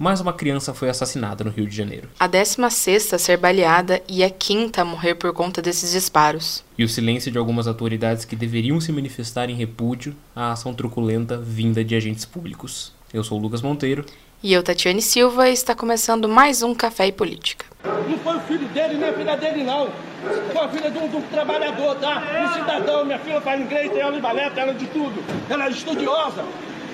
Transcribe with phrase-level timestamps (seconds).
[0.00, 2.08] Mais uma criança foi assassinada no Rio de Janeiro.
[2.18, 6.64] A 16 a ser baleada e a quinta a morrer por conta desses disparos.
[6.76, 11.38] E o silêncio de algumas autoridades que deveriam se manifestar em repúdio à ação truculenta
[11.38, 12.92] vinda de agentes públicos.
[13.12, 14.04] Eu sou o Lucas Monteiro.
[14.42, 17.64] E eu, Tatiane Silva, e está começando mais um Café e Política.
[17.84, 19.88] Não foi o filho dele, nem a filha dele, não.
[20.52, 22.20] Foi a filha de um, de um trabalhador, tá?
[22.42, 23.04] Um cidadão.
[23.04, 25.22] Minha filha faz inglês, tem aula de balé, tem aula de tudo.
[25.48, 26.44] Ela é estudiosa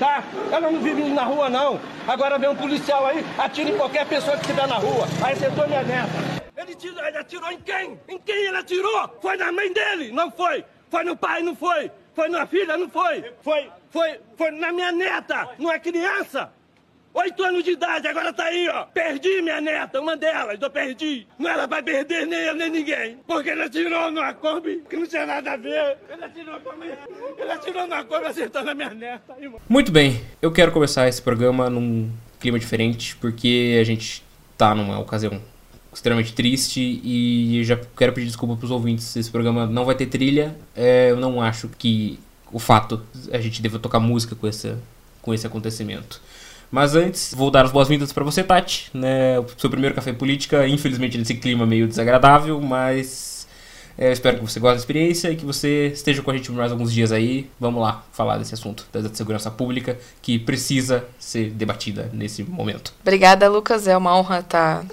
[0.01, 0.25] tá?
[0.51, 1.79] Ela não vive na rua, não.
[2.09, 5.07] Agora vem um policial aí, atira em qualquer pessoa que estiver na rua.
[5.23, 6.41] Aí acertou minha neta.
[6.57, 8.01] Ele, tirou, ele atirou em quem?
[8.09, 9.19] Em quem ele atirou?
[9.21, 10.11] Foi na mãe dele?
[10.11, 10.65] Não foi.
[10.91, 11.43] Foi no pai?
[11.43, 11.91] Não foi.
[12.15, 12.77] Foi na filha?
[12.77, 13.33] Não foi.
[13.43, 15.49] Foi, foi, foi na minha neta.
[15.59, 16.51] Não é criança?
[17.13, 18.85] Oito anos de idade, agora tá aí, ó.
[18.85, 21.27] Perdi minha neta, uma delas, eu perdi.
[21.39, 23.19] Não era pra perder nem eu, nem ninguém.
[23.27, 25.99] Porque ele atirou numa Kombi que não tinha nada a ver.
[26.09, 26.61] Ele atirou,
[27.37, 29.37] ele atirou numa Kombi acertando a minha neta.
[29.69, 34.25] Muito bem, eu quero começar esse programa num clima diferente, porque a gente
[34.57, 35.41] tá numa ocasião
[35.93, 39.17] extremamente triste e já quero pedir desculpa pros ouvintes.
[39.17, 40.57] Esse programa não vai ter trilha.
[40.77, 42.21] É, eu não acho que
[42.53, 44.77] o fato a gente deva tocar música com esse,
[45.21, 46.21] com esse acontecimento.
[46.71, 49.39] Mas antes, vou dar as boas-vindas para você, Tati, né?
[49.41, 53.47] O seu primeiro café política, infelizmente nesse clima meio desagradável, mas
[53.99, 56.57] é, espero que você goste da experiência e que você esteja com a gente por
[56.57, 57.51] mais alguns dias aí.
[57.59, 62.95] Vamos lá falar desse assunto da segurança pública que precisa ser debatida nesse momento.
[63.03, 63.87] Obrigada, Lucas.
[63.87, 64.87] É uma honra estar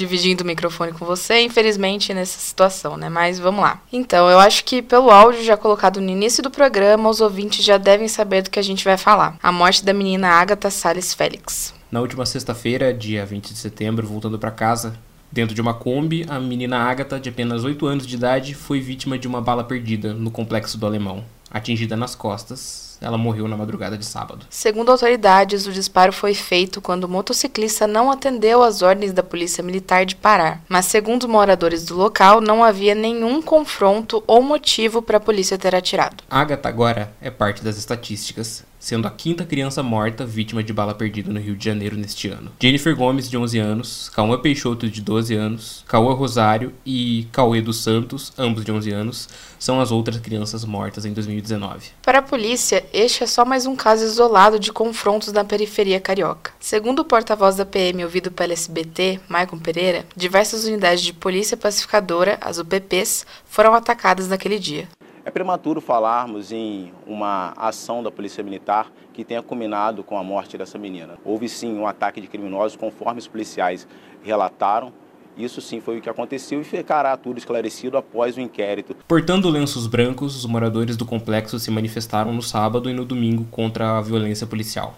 [0.00, 3.08] dividindo o microfone com você, infelizmente, nessa situação, né?
[3.08, 3.80] Mas vamos lá.
[3.92, 7.76] Então, eu acho que pelo áudio já colocado no início do programa, os ouvintes já
[7.76, 9.36] devem saber do que a gente vai falar.
[9.42, 11.74] A morte da menina Agatha Salles Félix.
[11.92, 14.94] Na última sexta-feira, dia 20 de setembro, voltando para casa,
[15.32, 19.16] Dentro de uma Kombi, a menina Agatha, de apenas 8 anos de idade, foi vítima
[19.16, 21.24] de uma bala perdida no complexo do Alemão.
[21.48, 24.46] Atingida nas costas, ela morreu na madrugada de sábado.
[24.50, 29.62] Segundo autoridades, o disparo foi feito quando o motociclista não atendeu às ordens da polícia
[29.62, 30.62] militar de parar.
[30.68, 35.74] Mas, segundo moradores do local, não havia nenhum confronto ou motivo para a polícia ter
[35.74, 36.22] atirado.
[36.30, 41.30] Agatha agora é parte das estatísticas sendo a quinta criança morta vítima de bala perdida
[41.30, 42.50] no Rio de Janeiro neste ano.
[42.58, 47.82] Jennifer Gomes, de 11 anos, Cauã Peixoto, de 12 anos, Cauã Rosário e Cauê dos
[47.82, 51.90] Santos, ambos de 11 anos, são as outras crianças mortas em 2019.
[52.02, 56.52] Para a polícia, este é só mais um caso isolado de confrontos na periferia carioca.
[56.58, 62.38] Segundo o porta-voz da PM ouvido pela SBT, Maicon Pereira, diversas unidades de polícia pacificadora,
[62.40, 64.88] as UPPs, foram atacadas naquele dia.
[65.30, 70.58] É prematuro falarmos em uma ação da Polícia Militar que tenha culminado com a morte
[70.58, 71.18] dessa menina.
[71.24, 73.86] Houve sim um ataque de criminosos, conforme os policiais
[74.24, 74.92] relataram.
[75.36, 78.96] Isso sim foi o que aconteceu e ficará tudo esclarecido após o inquérito.
[79.06, 83.98] Portando lenços brancos, os moradores do complexo se manifestaram no sábado e no domingo contra
[83.98, 84.96] a violência policial.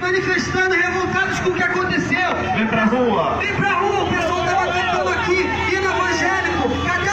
[0.00, 2.30] Manifestando revoltados com o que aconteceu.
[2.56, 3.36] Vem pra rua!
[3.36, 5.42] Vem pra rua, o pessoal batendo aqui,
[5.76, 6.86] hino evangélico.
[6.86, 7.03] Cadê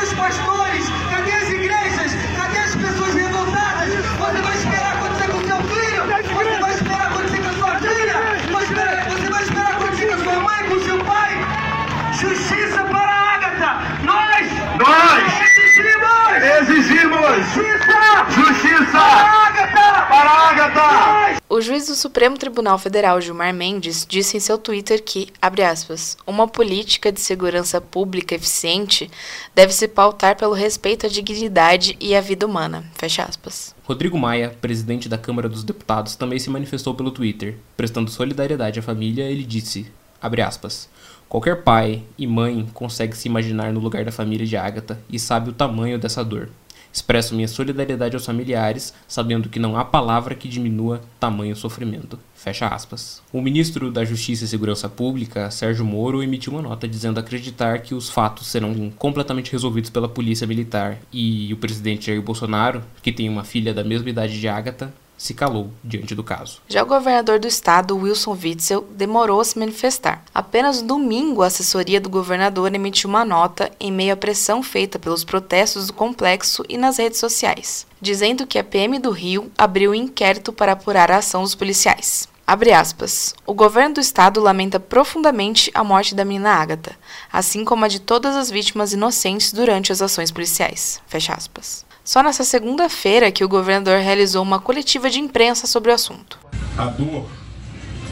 [17.22, 18.30] Justiça!
[18.32, 18.92] Justiça!
[18.92, 20.08] Para Ágata!
[20.10, 21.42] Para Ágata!
[21.48, 26.18] O juiz do Supremo Tribunal Federal, Gilmar Mendes, disse em seu Twitter que, abre aspas,
[26.26, 29.12] uma política de segurança pública eficiente
[29.54, 33.76] deve se pautar pelo respeito à dignidade e à vida humana, fecha aspas.
[33.84, 37.56] Rodrigo Maia, presidente da Câmara dos Deputados, também se manifestou pelo Twitter.
[37.78, 40.90] Prestando solidariedade à família, ele disse, abre aspas,
[41.30, 45.52] qualquer pai e mãe consegue se imaginar no lugar da família de Agatha e sabe
[45.52, 46.50] o tamanho dessa dor.
[46.94, 52.20] Expresso minha solidariedade aos familiares, sabendo que não há palavra que diminua tamanho sofrimento.
[52.36, 53.22] Fecha aspas.
[53.32, 57.94] O ministro da Justiça e Segurança Pública, Sérgio Moro, emitiu uma nota dizendo acreditar que
[57.94, 63.30] os fatos serão completamente resolvidos pela polícia militar e o presidente Jair Bolsonaro, que tem
[63.30, 66.64] uma filha da mesma idade de Agatha, se calou diante do caso.
[66.68, 70.24] Já o governador do estado, Wilson Witzel, demorou a se manifestar.
[70.34, 75.24] Apenas domingo, a assessoria do governador emitiu uma nota em meio à pressão feita pelos
[75.24, 79.96] protestos do complexo e nas redes sociais, dizendo que a PM do Rio abriu um
[79.96, 82.28] inquérito para apurar a ação dos policiais.
[82.48, 83.36] Abre aspas.
[83.46, 86.96] O governo do estado lamenta profundamente a morte da menina Ágata,
[87.32, 91.00] assim como a de todas as vítimas inocentes durante as ações policiais.
[91.06, 91.86] Fecha aspas.
[92.12, 96.38] Só nessa segunda-feira que o governador realizou uma coletiva de imprensa sobre o assunto.
[96.78, 97.26] A dor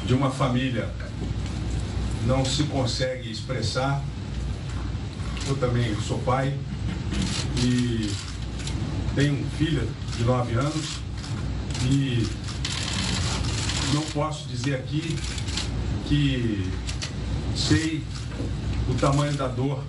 [0.05, 0.89] de uma família
[2.25, 4.01] não se consegue expressar.
[5.49, 6.57] Eu também sou pai
[7.57, 8.09] e
[9.15, 9.85] tenho um filho
[10.15, 10.99] de 9 anos
[11.91, 12.25] e
[13.93, 15.17] não posso dizer aqui
[16.07, 16.71] que
[17.53, 18.01] sei
[18.89, 19.83] o tamanho da dor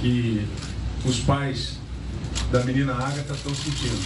[0.00, 0.44] que
[1.04, 1.85] os pais
[2.50, 4.04] da menina Agatha estão sentindo.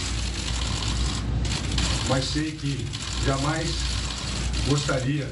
[2.07, 2.85] Mas sei que
[3.25, 3.69] jamais
[4.67, 5.27] gostaria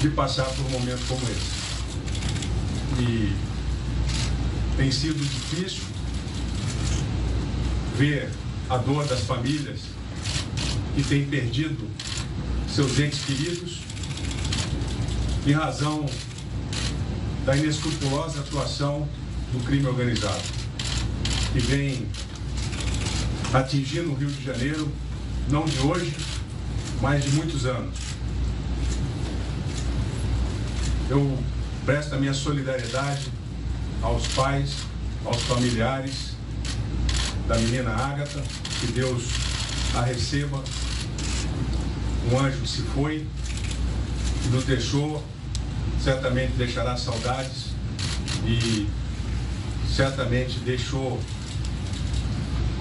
[0.00, 1.60] de passar por um momento como esse.
[3.00, 3.36] E
[4.76, 5.84] tem sido difícil
[7.96, 8.30] ver
[8.68, 9.80] a dor das famílias
[10.94, 11.88] que têm perdido
[12.74, 13.80] seus entes queridos
[15.46, 16.06] em razão
[17.44, 19.08] da inescrupulosa atuação
[19.52, 20.42] do crime organizado,
[21.52, 22.06] que vem
[23.52, 24.90] atingindo o Rio de Janeiro,
[25.48, 26.14] não de hoje,
[27.00, 27.94] mas de muitos anos.
[31.08, 31.38] Eu
[31.84, 33.32] presto a minha solidariedade
[34.02, 34.76] aos pais,
[35.24, 36.36] aos familiares
[37.48, 38.40] da menina Ágata,
[38.80, 39.24] que Deus
[39.94, 40.62] a receba,
[42.30, 43.26] um anjo se foi,
[44.52, 45.24] nos deixou,
[46.02, 47.70] certamente deixará saudades
[48.46, 48.88] e
[49.92, 51.20] certamente deixou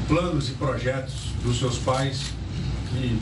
[0.09, 1.13] planos e projetos
[1.43, 2.33] dos seus pais
[2.89, 3.19] que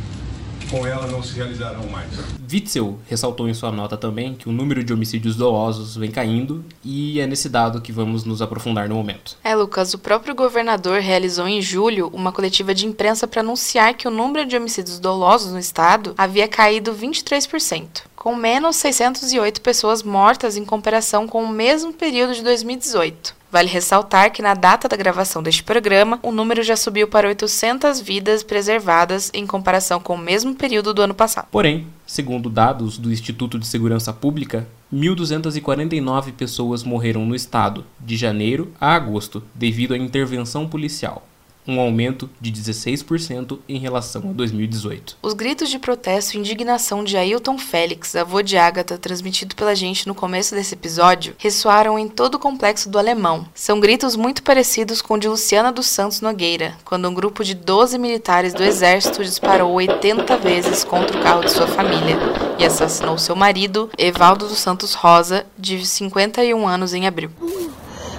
[0.69, 2.09] com ela não se realizarão mais.
[2.49, 7.19] Witzel ressaltou em sua nota também que o número de homicídios dolosos vem caindo e
[7.19, 9.37] é nesse dado que vamos nos aprofundar no momento.
[9.43, 14.07] É, Lucas, o próprio governador realizou em julho uma coletiva de imprensa para anunciar que
[14.07, 20.55] o número de homicídios dolosos no estado havia caído 23%, com menos 608 pessoas mortas
[20.55, 23.36] em comparação com o mesmo período de 2018.
[23.51, 28.01] Vale ressaltar que na data da gravação deste programa, o número já subiu para 800
[28.01, 31.47] vidas preservadas em comparação com o mesmo período do ano passado.
[31.49, 38.73] Porém, segundo dados do Instituto de Segurança Pública, 1.249 pessoas morreram no estado de janeiro
[38.79, 41.23] a agosto devido à intervenção policial
[41.67, 45.17] um aumento de 16% em relação a 2018.
[45.21, 50.07] Os gritos de protesto e indignação de Ailton Félix, avô de Agatha, transmitido pela gente
[50.07, 53.45] no começo desse episódio, ressoaram em todo o complexo do Alemão.
[53.53, 57.53] São gritos muito parecidos com o de Luciana dos Santos Nogueira, quando um grupo de
[57.53, 62.17] 12 militares do exército disparou 80 vezes contra o carro de sua família
[62.57, 67.29] e assassinou seu marido, Evaldo dos Santos Rosa, de 51 anos, em abril.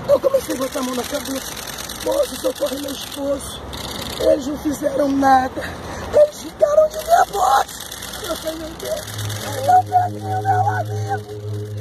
[0.09, 3.61] Eu comecei a botar a mão na cabeça esposo, socorre meu esposo.
[4.21, 5.63] Eles não fizeram nada.
[6.15, 7.89] Eles ficaram de nervosos.
[8.23, 9.01] Eu falei, meu Deus,
[9.67, 11.78] eu perdi o meu amigo.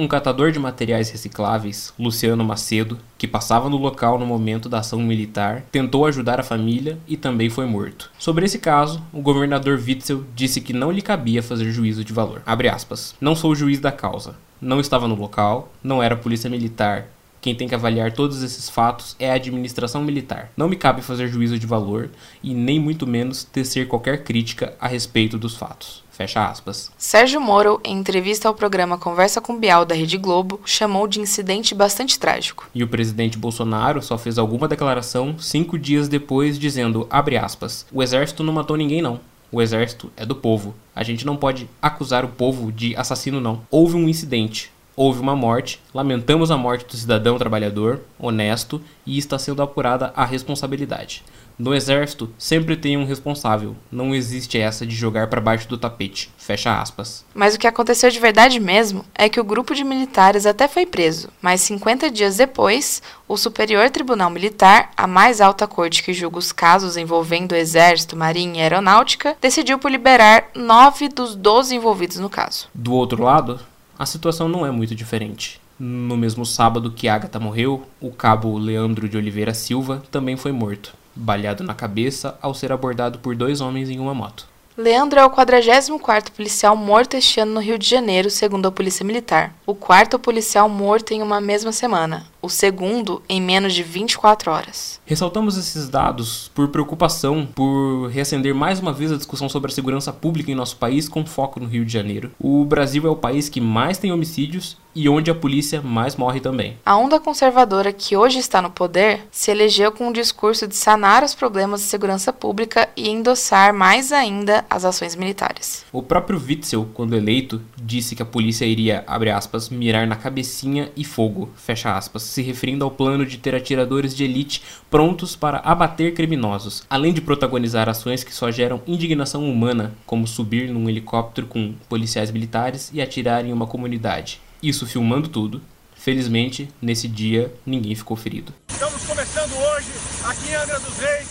[0.00, 4.98] Um catador de materiais recicláveis, Luciano Macedo, que passava no local no momento da ação
[4.98, 8.10] militar, tentou ajudar a família e também foi morto.
[8.18, 12.40] Sobre esse caso, o governador Witzel disse que não lhe cabia fazer juízo de valor.
[12.72, 14.36] Aspas, não sou juiz da causa.
[14.58, 17.06] Não estava no local, não era polícia militar,
[17.40, 20.52] quem tem que avaliar todos esses fatos é a administração militar.
[20.54, 22.10] Não me cabe fazer juízo de valor
[22.42, 26.04] e nem muito menos tecer qualquer crítica a respeito dos fatos.
[26.20, 26.92] Fecha aspas.
[26.98, 31.74] Sérgio Moro, em entrevista ao programa Conversa com Bial da Rede Globo, chamou de incidente
[31.74, 32.68] bastante trágico.
[32.74, 38.02] E o presidente Bolsonaro só fez alguma declaração cinco dias depois, dizendo, abre aspas, o
[38.02, 39.18] exército não matou ninguém não.
[39.50, 40.74] O exército é do povo.
[40.94, 43.62] A gente não pode acusar o povo de assassino, não.
[43.70, 44.70] Houve um incidente
[45.00, 50.26] houve uma morte, lamentamos a morte do cidadão trabalhador, honesto, e está sendo apurada a
[50.26, 51.24] responsabilidade.
[51.58, 53.74] No exército, sempre tem um responsável.
[53.90, 56.30] Não existe essa de jogar para baixo do tapete.
[56.36, 57.24] Fecha aspas.
[57.34, 60.84] Mas o que aconteceu de verdade mesmo é que o grupo de militares até foi
[60.84, 66.38] preso, mas 50 dias depois, o Superior Tribunal Militar, a mais alta corte que julga
[66.38, 72.18] os casos envolvendo o Exército, Marinha e Aeronáutica, decidiu por liberar nove dos 12 envolvidos
[72.18, 72.68] no caso.
[72.74, 73.60] Do outro lado,
[74.00, 75.60] a situação não é muito diferente.
[75.78, 80.94] No mesmo sábado que Agatha morreu, o cabo Leandro de Oliveira Silva também foi morto,
[81.14, 84.48] baleado na cabeça ao ser abordado por dois homens em uma moto.
[84.80, 89.04] Leandro é o 44º policial morto este ano no Rio de Janeiro, segundo a Polícia
[89.04, 89.54] Militar.
[89.66, 95.00] O quarto policial morto em uma mesma semana o segundo em menos de 24 horas.
[95.04, 100.12] Ressaltamos esses dados por preocupação por reacender mais uma vez a discussão sobre a segurança
[100.12, 102.30] pública em nosso país com foco no Rio de Janeiro.
[102.38, 106.40] O Brasil é o país que mais tem homicídios e onde a polícia mais morre
[106.40, 106.76] também.
[106.84, 111.22] A onda conservadora que hoje está no poder se elegeu com o discurso de sanar
[111.22, 115.84] os problemas de segurança pública e endossar mais ainda as ações militares.
[115.92, 120.90] O próprio Witzel, quando eleito, disse que a polícia iria, abre aspas, mirar na cabecinha
[120.96, 125.58] e fogo, fecha aspas, se referindo ao plano de ter atiradores de elite prontos para
[125.58, 131.48] abater criminosos, além de protagonizar ações que só geram indignação humana, como subir num helicóptero
[131.48, 134.40] com policiais militares e atirar em uma comunidade.
[134.62, 135.60] Isso filmando tudo.
[135.96, 138.54] Felizmente, nesse dia, ninguém ficou ferido.
[138.70, 139.90] Estamos começando hoje,
[140.24, 141.28] aqui em Angra dos Reis,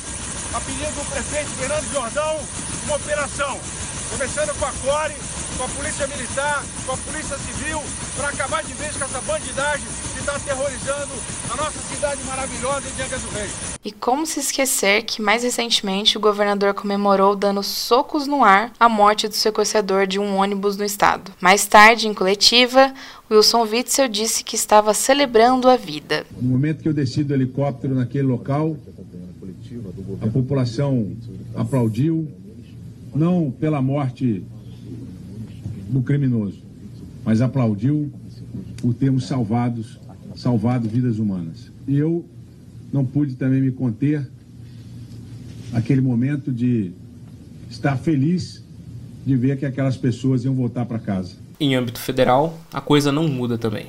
[0.53, 2.37] a pedido do prefeito Fernando Jordão,
[2.89, 3.55] uma operação,
[4.09, 5.13] começando com a CORE,
[5.55, 7.79] com a Polícia Militar, com a Polícia Civil,
[8.17, 11.13] para acabar de vez com essa bandidagem que está aterrorizando
[11.53, 13.49] a nossa cidade maravilhosa de Angra do Rei.
[13.85, 18.89] E como se esquecer que mais recentemente o governador comemorou dando socos no ar a
[18.89, 21.31] morte do sequestrador de um ônibus no estado.
[21.39, 22.91] Mais tarde, em coletiva,
[23.29, 26.25] Wilson Witzel disse que estava celebrando a vida.
[26.41, 28.75] No momento que eu desci do helicóptero naquele local,
[30.21, 31.15] a população
[31.55, 32.27] aplaudiu,
[33.15, 34.43] não pela morte
[35.89, 36.61] do criminoso,
[37.25, 38.11] mas aplaudiu
[38.77, 39.99] por termos salvados,
[40.35, 41.71] salvado vidas humanas.
[41.87, 42.25] E eu
[42.91, 44.27] não pude também me conter
[45.73, 46.91] aquele momento de
[47.69, 48.63] estar feliz
[49.25, 51.35] de ver que aquelas pessoas iam voltar para casa.
[51.59, 53.87] Em âmbito federal, a coisa não muda também.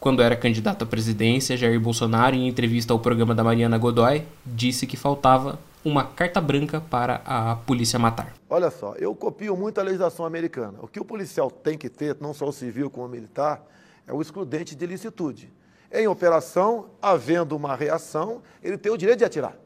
[0.00, 4.86] Quando era candidato à presidência, Jair Bolsonaro, em entrevista ao programa da Mariana Godoy, disse
[4.86, 8.32] que faltava uma carta branca para a polícia matar.
[8.48, 10.78] Olha só, eu copio muito a legislação americana.
[10.80, 13.62] O que o policial tem que ter, não só o civil como o militar,
[14.06, 15.52] é o excludente de licitude.
[15.92, 19.56] Em operação, havendo uma reação, ele tem o direito de atirar.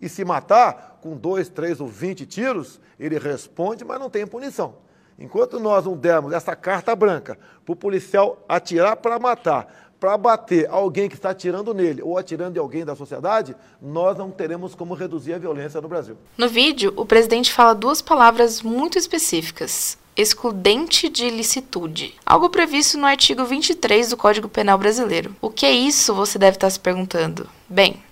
[0.00, 4.74] E se matar com dois, três ou vinte tiros, ele responde, mas não tem punição.
[5.18, 10.68] Enquanto nós não dermos essa carta branca para o policial atirar para matar, para bater
[10.70, 14.94] alguém que está atirando nele ou atirando em alguém da sociedade, nós não teremos como
[14.94, 16.16] reduzir a violência no Brasil.
[16.36, 23.06] No vídeo, o presidente fala duas palavras muito específicas: excludente de ilicitude, algo previsto no
[23.06, 25.34] artigo 23 do Código Penal Brasileiro.
[25.40, 27.48] O que é isso, você deve estar se perguntando?
[27.68, 28.02] Bem,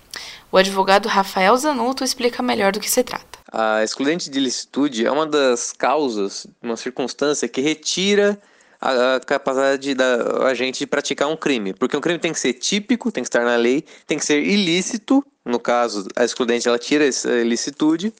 [0.51, 3.39] o advogado Rafael Zanuto explica melhor do que se trata.
[3.51, 8.39] A excludente de ilicitude é uma das causas, uma circunstância que retira
[8.85, 11.73] a, capacidade da agente de praticar um crime.
[11.73, 14.43] Porque um crime tem que ser típico, tem que estar na lei, tem que ser
[14.43, 18.13] ilícito, no caso, a excludente ela tira essa ilicitude,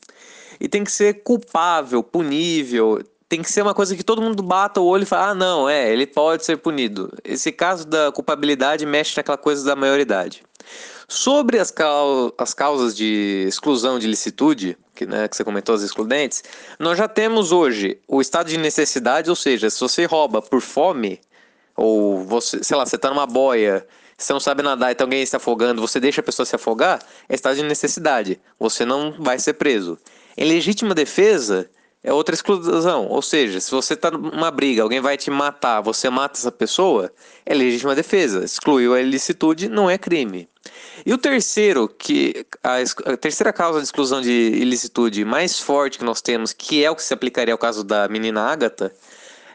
[0.60, 4.80] e tem que ser culpável, punível, tem que ser uma coisa que todo mundo bata
[4.80, 7.12] o olho e fala: ah, não, é, ele pode ser punido.
[7.24, 10.44] Esse caso da culpabilidade mexe naquela coisa da maioridade.
[11.08, 15.82] Sobre as, cau as causas de exclusão de licitude, que, né, que você comentou, as
[15.82, 16.44] excludentes,
[16.80, 21.20] nós já temos hoje o estado de necessidade, ou seja, se você rouba por fome,
[21.76, 23.86] ou você, sei lá, você está numa boia,
[24.18, 27.00] você não sabe nadar e tem alguém se afogando, você deixa a pessoa se afogar,
[27.28, 28.40] é estado de necessidade.
[28.58, 29.98] Você não vai ser preso.
[30.38, 31.70] Em legítima defesa,
[32.02, 33.08] é outra exclusão.
[33.08, 37.12] Ou seja, se você está numa briga, alguém vai te matar, você mata essa pessoa,
[37.46, 38.46] é legítima defesa.
[38.46, 40.48] Excluiu a ilicitude, não é crime.
[41.04, 42.78] E o terceiro, que a,
[43.12, 46.96] a, terceira causa de exclusão de ilicitude mais forte que nós temos, que é o
[46.96, 48.94] que se aplicaria ao caso da menina Ágata,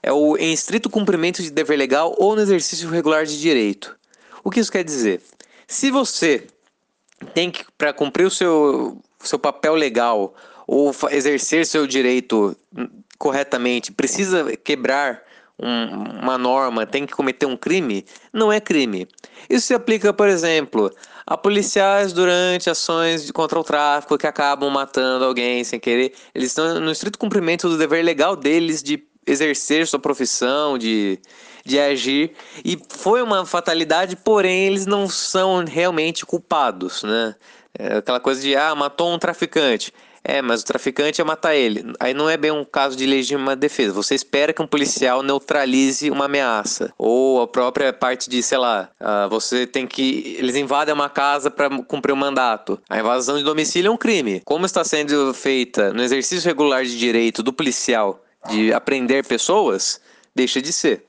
[0.02, 3.97] é o em estrito cumprimento de dever legal ou no exercício regular de direito.
[4.42, 5.20] O que isso quer dizer?
[5.66, 6.47] Se você
[7.35, 10.35] tem que, para cumprir o seu, seu papel legal
[10.66, 12.56] ou exercer seu direito
[13.18, 15.23] corretamente, precisa quebrar
[15.59, 19.06] um, uma norma, tem que cometer um crime, não é crime.
[19.49, 20.90] Isso se aplica, por exemplo,
[21.31, 26.13] a policiais durante ações contra o tráfico que acabam matando alguém sem querer.
[26.35, 31.21] Eles estão no estrito cumprimento do dever legal deles de exercer sua profissão, de,
[31.65, 32.33] de agir.
[32.65, 37.37] E foi uma fatalidade, porém eles não são realmente culpados, né?
[37.79, 39.95] É aquela coisa de, ah, matou um traficante.
[40.23, 41.93] É, mas o traficante ia matar ele.
[41.99, 43.93] Aí não é bem um caso de legítima defesa.
[43.93, 46.93] Você espera que um policial neutralize uma ameaça.
[46.99, 50.37] Ou a própria parte de, sei lá, uh, você tem que.
[50.39, 52.81] Eles invadem uma casa para cumprir o um mandato.
[52.89, 54.43] A invasão de domicílio é um crime.
[54.45, 60.00] Como está sendo feita no exercício regular de direito do policial de aprender pessoas,
[60.35, 61.05] deixa de ser.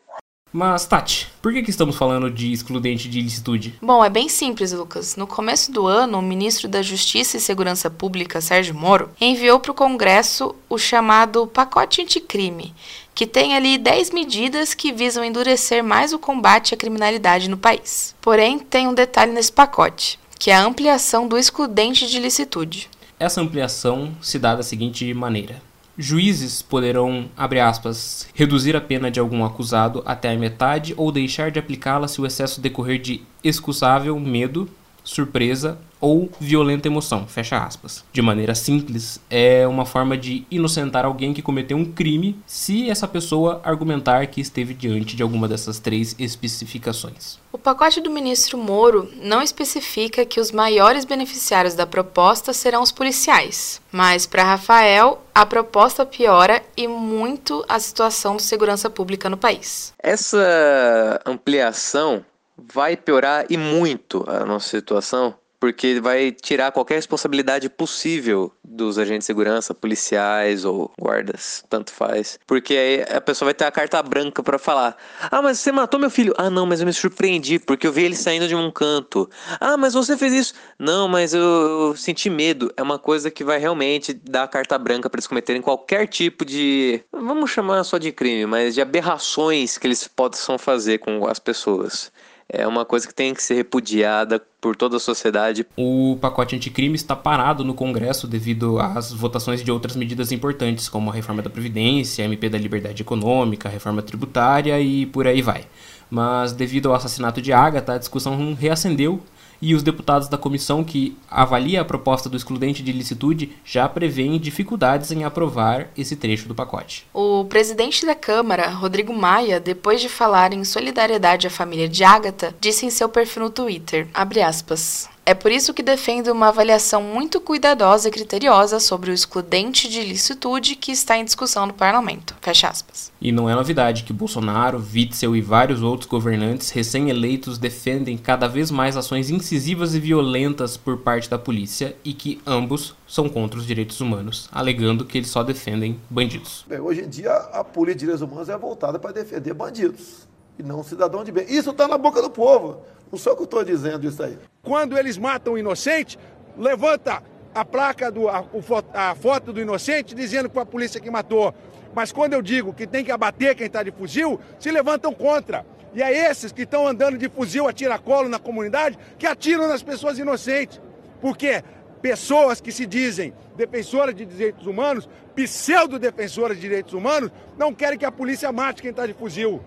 [0.54, 3.76] Mas, Tati, por que, que estamos falando de excludente de ilicitude?
[3.82, 5.16] Bom, é bem simples, Lucas.
[5.16, 9.72] No começo do ano, o ministro da Justiça e Segurança Pública, Sérgio Moro, enviou para
[9.72, 12.76] o Congresso o chamado Pacote Anticrime,
[13.16, 18.14] que tem ali 10 medidas que visam endurecer mais o combate à criminalidade no país.
[18.20, 22.90] Porém, tem um detalhe nesse pacote, que é a ampliação do excludente de ilicitude.
[23.18, 25.62] Essa ampliação se dá da seguinte maneira.
[25.98, 27.30] Juízes poderão,
[27.60, 32.22] aspas, reduzir a pena de algum acusado até a metade ou deixar de aplicá-la se
[32.22, 34.70] o excesso decorrer de excusável medo,
[35.04, 38.04] surpresa ou violenta emoção, fecha aspas.
[38.12, 43.08] De maneira simples, é uma forma de inocentar alguém que cometeu um crime se essa
[43.08, 47.40] pessoa argumentar que esteve diante de alguma dessas três especificações.
[47.52, 52.92] O pacote do ministro Moro não especifica que os maiores beneficiários da proposta serão os
[52.92, 59.38] policiais, mas para Rafael, a proposta piora e muito a situação de segurança pública no
[59.38, 59.94] país.
[60.02, 62.26] Essa ampliação
[62.74, 69.20] vai piorar e muito a nossa situação porque vai tirar qualquer responsabilidade possível dos agentes
[69.20, 72.40] de segurança, policiais ou guardas, tanto faz.
[72.48, 74.98] Porque aí a pessoa vai ter a carta branca para falar:
[75.30, 76.34] "Ah, mas você matou meu filho".
[76.36, 79.30] "Ah, não, mas eu me surpreendi porque eu vi ele saindo de um canto".
[79.60, 80.54] "Ah, mas você fez isso".
[80.80, 82.74] "Não, mas eu, eu senti medo".
[82.76, 86.44] É uma coisa que vai realmente dar a carta branca para eles cometerem qualquer tipo
[86.44, 91.38] de, vamos chamar só de crime, mas de aberrações que eles possam fazer com as
[91.38, 92.12] pessoas
[92.54, 95.66] é uma coisa que tem que ser repudiada por toda a sociedade.
[95.78, 101.10] O pacote anticrime está parado no Congresso devido às votações de outras medidas importantes, como
[101.10, 105.42] a reforma da Previdência, a MP da Liberdade Econômica, a reforma tributária e por aí
[105.42, 105.66] vai.
[106.10, 109.22] Mas devido ao assassinato de Agatha, a discussão reacendeu
[109.62, 114.40] e os deputados da comissão que avalia a proposta do excludente de licitude já prevêem
[114.40, 117.06] dificuldades em aprovar esse trecho do pacote.
[117.14, 122.56] O presidente da Câmara, Rodrigo Maia, depois de falar em solidariedade à família de Ágata,
[122.60, 124.08] disse em seu perfil no Twitter,
[124.46, 129.88] aspas, é por isso que defendo uma avaliação muito cuidadosa e criteriosa sobre o excludente
[129.88, 132.36] de licitude que está em discussão no parlamento.
[132.42, 133.12] Fecha aspas.
[133.22, 138.72] E não é novidade que Bolsonaro, Witzel e vários outros governantes recém-eleitos defendem cada vez
[138.72, 143.66] mais ações incisivas e violentas por parte da polícia e que ambos são contra os
[143.66, 146.64] direitos humanos, alegando que eles só defendem bandidos.
[146.68, 150.28] Bem, hoje em dia a polícia de direitos humanos é voltada para defender bandidos
[150.58, 151.46] e não cidadão de bem.
[151.50, 152.82] Isso está na boca do povo.
[153.12, 154.38] Não sou que eu estou dizendo isso aí.
[154.62, 156.18] Quando eles matam o inocente,
[156.58, 157.22] levanta
[157.54, 158.46] a placa, do, a,
[158.94, 161.54] a foto do inocente dizendo que foi a polícia que matou.
[161.94, 165.66] Mas quando eu digo que tem que abater quem está de fuzil, se levantam contra.
[165.94, 169.84] E é esses que estão andando de fuzil a tiracolo na comunidade que atiram nas
[169.84, 170.80] pessoas inocentes.
[171.20, 171.64] Porque
[172.02, 178.06] pessoas que se dizem defensoras de direitos humanos, pseudo-defensoras de direitos humanos, não querem que
[178.06, 179.62] a polícia mate quem está de fuzil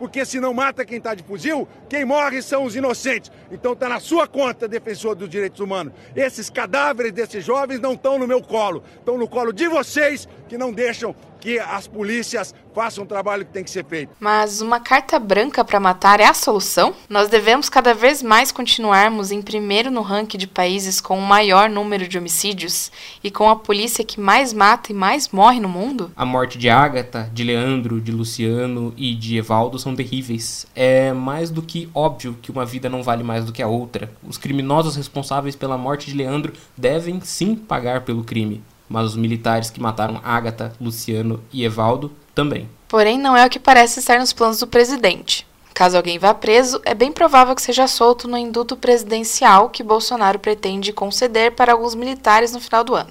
[0.00, 3.30] porque se não mata quem está de fuzil, quem morre são os inocentes.
[3.52, 5.92] Então está na sua conta, defensor dos direitos humanos.
[6.16, 10.56] Esses cadáveres desses jovens não estão no meu colo, estão no colo de vocês que
[10.56, 14.12] não deixam que as polícias façam o trabalho que tem que ser feito.
[14.20, 16.94] Mas uma carta branca para matar é a solução?
[17.08, 21.68] Nós devemos cada vez mais continuarmos em primeiro no ranking de países com o maior
[21.68, 22.92] número de homicídios
[23.24, 26.12] e com a polícia que mais mata e mais morre no mundo?
[26.14, 30.66] A morte de Agatha, de Leandro, de Luciano e de Evaldo são terríveis.
[30.74, 34.12] É mais do que óbvio que uma vida não vale mais do que a outra.
[34.22, 39.70] Os criminosos responsáveis pela morte de Leandro devem sim pagar pelo crime mas os militares
[39.70, 42.68] que mataram Agatha, Luciano e Evaldo também.
[42.88, 45.46] Porém, não é o que parece estar nos planos do presidente.
[45.72, 50.40] Caso alguém vá preso, é bem provável que seja solto no induto presidencial que Bolsonaro
[50.40, 53.10] pretende conceder para alguns militares no final do ano.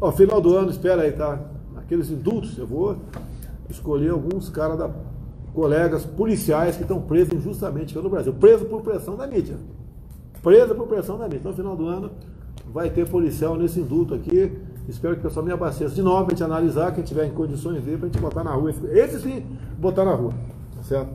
[0.00, 1.38] Ó, final do ano, espera aí, tá?
[1.76, 2.96] Aqueles indultos, eu vou
[3.70, 4.90] escolher alguns caras da
[5.54, 8.32] colegas policiais que estão presos injustamente pelo Brasil.
[8.32, 9.56] Preso por pressão da mídia.
[10.42, 11.42] Preso por pressão da mídia.
[11.44, 12.10] No final do ano
[12.72, 14.52] vai ter policial nesse indulto aqui
[14.90, 17.84] Espero que o pessoal me abasteça de novo a gente analisar, quem tiver em condições
[17.84, 18.74] de para a gente botar na rua.
[18.90, 19.46] Esse sim,
[19.78, 20.32] botar na rua.
[20.76, 21.10] Tá certo?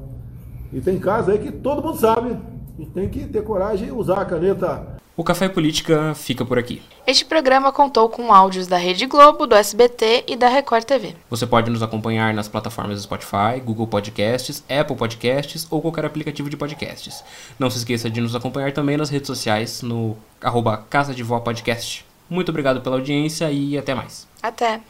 [0.71, 2.37] E tem casos aí que todo mundo sabe.
[2.79, 4.95] E tem que ter coragem e usar a caneta.
[5.17, 6.81] O Café Política fica por aqui.
[7.05, 11.13] Este programa contou com áudios da Rede Globo, do SBT e da Record TV.
[11.29, 16.55] Você pode nos acompanhar nas plataformas Spotify, Google Podcasts, Apple Podcasts ou qualquer aplicativo de
[16.55, 17.23] podcasts.
[17.59, 21.39] Não se esqueça de nos acompanhar também nas redes sociais no arroba Casa de Vó
[21.39, 22.05] Podcast.
[22.29, 24.27] Muito obrigado pela audiência e até mais.
[24.41, 24.81] Até!